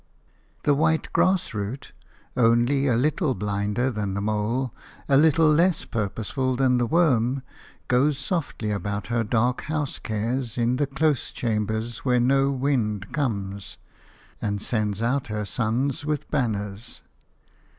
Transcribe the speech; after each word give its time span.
THE 0.63 0.73
white 0.73 1.13
grass 1.13 1.53
root– 1.53 1.91
only 2.35 2.87
a 2.87 2.95
little 2.95 3.35
blinder 3.35 3.91
than 3.91 4.15
the 4.15 4.19
mole, 4.21 4.73
a 5.07 5.15
little 5.15 5.47
less 5.47 5.85
purposeful 5.85 6.55
than 6.55 6.79
the 6.79 6.87
worm– 6.87 7.43
goes 7.87 8.17
softly 8.17 8.71
about 8.71 9.05
her 9.13 9.23
dark 9.23 9.61
house 9.65 9.99
cares 9.99 10.57
in 10.57 10.77
the 10.77 10.87
close 10.87 11.31
chambers 11.31 11.99
where 11.99 12.19
no 12.19 12.49
wind 12.49 13.13
comes, 13.13 13.77
and 14.41 14.59
sends 14.59 15.03
out 15.03 15.27
her 15.27 15.45
sons 15.45 16.03
with 16.03 16.27
banners. 16.31 17.01